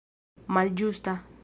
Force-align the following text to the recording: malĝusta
malĝusta 0.57 1.17